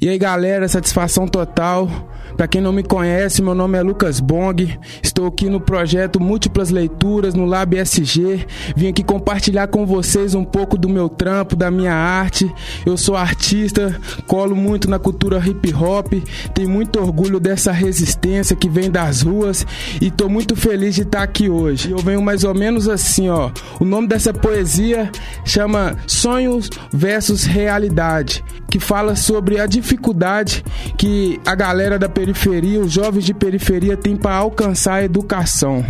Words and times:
E 0.00 0.08
aí 0.08 0.16
galera, 0.16 0.68
satisfação 0.68 1.26
total. 1.26 1.90
Para 2.36 2.46
quem 2.46 2.60
não 2.60 2.72
me 2.72 2.84
conhece, 2.84 3.42
meu 3.42 3.52
nome 3.52 3.76
é 3.76 3.82
Lucas 3.82 4.20
Bong. 4.20 4.78
Estou 5.02 5.26
aqui 5.26 5.48
no 5.48 5.60
projeto 5.60 6.20
Múltiplas 6.20 6.70
Leituras 6.70 7.34
no 7.34 7.44
Lab 7.44 7.76
SG. 7.76 8.46
Vim 8.76 8.90
aqui 8.90 9.02
compartilhar 9.02 9.66
com 9.66 9.84
vocês 9.84 10.36
um 10.36 10.44
pouco 10.44 10.78
do 10.78 10.88
meu 10.88 11.08
trampo, 11.08 11.56
da 11.56 11.68
minha 11.68 11.92
arte. 11.92 12.48
Eu 12.86 12.96
sou 12.96 13.16
artista, 13.16 14.00
colo 14.28 14.54
muito 14.54 14.88
na 14.88 15.00
cultura 15.00 15.42
hip 15.44 15.74
hop, 15.74 16.12
tenho 16.54 16.70
muito 16.70 17.00
orgulho 17.00 17.40
dessa 17.40 17.72
resistência 17.72 18.54
que 18.54 18.68
vem 18.68 18.88
das 18.88 19.22
ruas 19.22 19.66
e 20.00 20.12
tô 20.12 20.28
muito 20.28 20.54
feliz 20.54 20.94
de 20.94 21.02
estar 21.02 21.24
aqui 21.24 21.48
hoje. 21.48 21.90
Eu 21.90 21.98
venho 21.98 22.22
mais 22.22 22.44
ou 22.44 22.54
menos 22.54 22.88
assim, 22.88 23.28
ó. 23.28 23.50
O 23.80 23.84
nome 23.84 24.06
dessa 24.06 24.32
poesia 24.32 25.10
chama 25.44 25.96
Sonhos 26.06 26.70
versus 26.92 27.42
Realidade, 27.42 28.44
que 28.70 28.78
fala 28.78 29.16
sobre 29.16 29.58
a 29.58 29.66
dificuldade 29.88 30.62
que 30.98 31.40
a 31.46 31.54
galera 31.54 31.98
da 31.98 32.08
periferia, 32.08 32.80
os 32.80 32.92
jovens 32.92 33.24
de 33.24 33.32
periferia 33.32 33.96
têm 33.96 34.16
para 34.16 34.36
alcançar 34.36 34.96
a 34.96 35.04
educação. 35.04 35.84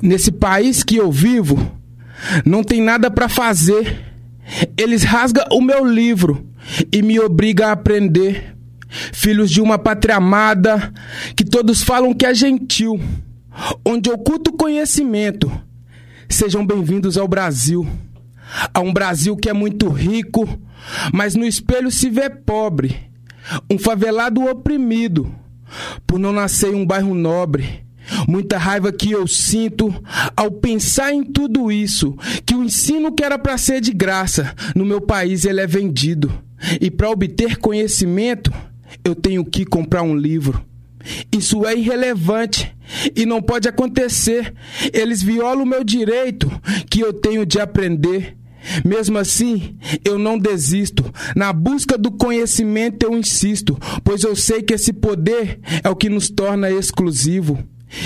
Nesse 0.00 0.30
país 0.30 0.84
que 0.84 0.96
eu 0.96 1.10
vivo, 1.10 1.58
não 2.44 2.62
tem 2.62 2.80
nada 2.80 3.10
para 3.10 3.28
fazer. 3.28 3.98
Eles 4.76 5.02
rasgam 5.02 5.44
o 5.50 5.60
meu 5.60 5.84
livro 5.84 6.46
e 6.92 7.02
me 7.02 7.18
obrigam 7.18 7.68
a 7.68 7.72
aprender. 7.72 8.56
Filhos 8.88 9.50
de 9.50 9.60
uma 9.60 9.78
pátria 9.78 10.16
amada, 10.16 10.92
que 11.36 11.44
todos 11.44 11.82
falam 11.82 12.14
que 12.14 12.26
é 12.26 12.34
gentil, 12.34 13.00
onde 13.84 14.10
oculta 14.10 14.50
o 14.50 14.56
conhecimento. 14.56 15.50
Sejam 16.28 16.64
bem-vindos 16.64 17.16
ao 17.16 17.28
Brasil. 17.28 17.86
A 18.72 18.80
um 18.80 18.92
Brasil 18.92 19.36
que 19.36 19.48
é 19.48 19.52
muito 19.52 19.88
rico, 19.88 20.48
mas 21.12 21.34
no 21.34 21.46
espelho 21.46 21.90
se 21.90 22.10
vê 22.10 22.28
pobre 22.28 23.10
um 23.70 23.78
favelado 23.78 24.44
oprimido 24.44 25.32
por 26.06 26.18
não 26.18 26.32
nascer 26.32 26.72
em 26.72 26.76
um 26.76 26.86
bairro 26.86 27.14
nobre. 27.14 27.84
Muita 28.26 28.58
raiva 28.58 28.90
que 28.92 29.12
eu 29.12 29.26
sinto 29.26 29.94
ao 30.36 30.50
pensar 30.50 31.12
em 31.12 31.22
tudo 31.22 31.70
isso, 31.70 32.16
que 32.44 32.54
o 32.54 32.64
ensino 32.64 33.12
que 33.12 33.22
era 33.22 33.38
para 33.38 33.56
ser 33.56 33.80
de 33.80 33.92
graça, 33.92 34.52
no 34.74 34.84
meu 34.84 35.00
país 35.00 35.44
ele 35.44 35.60
é 35.60 35.66
vendido. 35.66 36.32
E 36.80 36.90
para 36.90 37.10
obter 37.10 37.56
conhecimento, 37.58 38.52
eu 39.04 39.14
tenho 39.14 39.44
que 39.44 39.64
comprar 39.64 40.02
um 40.02 40.16
livro. 40.16 40.64
Isso 41.32 41.64
é 41.64 41.74
irrelevante 41.76 42.74
e 43.14 43.24
não 43.24 43.40
pode 43.40 43.68
acontecer. 43.68 44.52
Eles 44.92 45.22
violam 45.22 45.62
o 45.62 45.66
meu 45.66 45.84
direito 45.84 46.50
que 46.90 47.00
eu 47.00 47.12
tenho 47.12 47.46
de 47.46 47.60
aprender. 47.60 48.36
Mesmo 48.84 49.18
assim, 49.18 49.76
eu 50.04 50.18
não 50.18 50.38
desisto. 50.38 51.04
Na 51.34 51.52
busca 51.52 51.96
do 51.96 52.10
conhecimento 52.10 53.04
eu 53.04 53.16
insisto, 53.16 53.78
pois 54.04 54.22
eu 54.22 54.34
sei 54.36 54.62
que 54.62 54.74
esse 54.74 54.92
poder 54.92 55.60
é 55.82 55.88
o 55.88 55.96
que 55.96 56.08
nos 56.08 56.28
torna 56.28 56.70
exclusivo. 56.70 57.58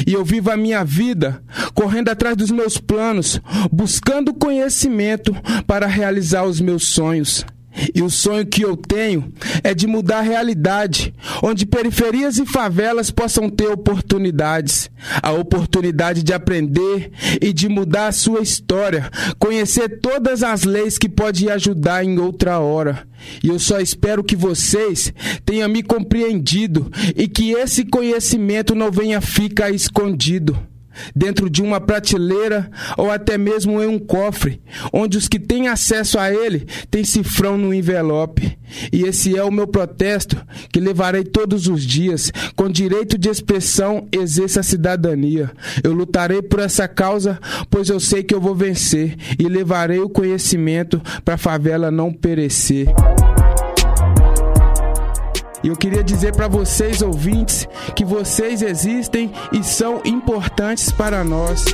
E 0.07 0.13
eu 0.13 0.25
vivo 0.25 0.51
a 0.51 0.57
minha 0.57 0.83
vida 0.83 1.43
correndo 1.75 2.09
atrás 2.09 2.37
dos 2.37 2.51
meus 2.51 2.79
planos, 2.79 3.41
buscando 3.71 4.33
conhecimento 4.33 5.35
para 5.67 5.87
realizar 5.87 6.45
os 6.45 6.61
meus 6.61 6.89
sonhos. 6.89 7.45
E 7.95 8.03
o 8.03 8.11
sonho 8.11 8.47
que 8.47 8.63
eu 8.63 8.77
tenho 8.77 9.33
é 9.63 9.75
de 9.75 9.87
mudar 9.87 10.19
a 10.19 10.23
realidade, 10.23 11.15
onde 11.43 11.67
periferias 11.67 12.39
e 12.39 12.47
favelas 12.47 13.11
possam 13.11 13.49
ter 13.49 13.67
oportunidades, 13.69 14.91
a 15.23 15.33
oportunidade 15.33 16.23
de 16.23 16.33
aprender 16.33 17.11
e 17.41 17.53
de 17.53 17.69
mudar 17.69 18.09
a 18.09 18.13
sua 18.13 18.41
história, 18.41 19.11
conhecer 19.39 20.01
todas 20.01 20.43
as 20.43 20.65
leis 20.65 20.99
que 20.99 21.09
podem 21.09 21.51
ajudar 21.51 22.05
em 22.05 22.19
outra 22.19 22.59
hora. 22.61 23.07
E 23.43 23.49
eu 23.49 23.59
só 23.59 23.81
espero 23.81 24.23
que 24.23 24.37
vocês 24.37 25.13
tenham 25.45 25.69
me 25.69 25.83
compreendido 25.83 26.91
e 27.17 27.27
que 27.27 27.53
esse 27.53 27.85
conhecimento 27.85 28.75
não 28.75 28.91
venha 28.91 29.21
ficar 29.21 29.71
escondido 29.71 30.57
dentro 31.15 31.49
de 31.49 31.63
uma 31.63 31.81
prateleira 31.81 32.71
ou 32.97 33.11
até 33.11 33.37
mesmo 33.39 33.83
em 33.83 33.87
um 33.87 33.99
cofre, 33.99 34.61
onde 34.93 35.17
os 35.17 35.29
que 35.29 35.39
têm 35.39 35.69
acesso 35.69 36.19
a 36.19 36.33
ele 36.33 36.67
têm 36.91 37.05
cifrão 37.05 37.57
no 37.57 37.73
envelope. 37.73 38.57
E 38.93 39.03
esse 39.03 39.37
é 39.37 39.45
o 39.45 39.53
meu 39.53 39.67
protesto 39.67 40.37
que 40.73 40.81
levarei 40.81 41.23
todos 41.23 41.69
os 41.69 41.85
dias, 41.85 42.33
com 42.57 42.69
direito 42.69 43.17
de 43.17 43.29
expressão, 43.29 44.07
exerça 44.11 44.61
a 44.61 44.65
cidadania. 44.65 45.51
Eu 45.83 45.93
lutarei 45.93 46.43
por 46.43 46.61
essa 46.61 46.89
causa, 46.89 47.39
pois 47.71 47.89
eu 47.89 48.01
sei 48.01 48.23
que 48.23 48.35
eu 48.35 48.41
vou 48.41 48.55
vencer 48.55 49.17
e 49.39 49.45
levarei 49.45 50.01
o 50.01 50.09
conhecimento 50.09 51.01
para 51.25 51.35
a 51.35 51.39
favela 51.39 51.91
não 51.91 52.13
perecer. 52.13 52.87
E 55.65 55.69
eu 55.69 55.75
queria 55.75 56.05
dizer 56.05 56.37
para 56.37 56.47
vocês, 56.47 57.01
ouvintes, 57.01 57.67
que 57.97 58.05
vocês 58.05 58.61
existem 58.61 59.33
e 59.51 59.65
são 59.65 60.03
importantes 60.05 60.93
para 60.93 61.25
nós. 61.25 61.65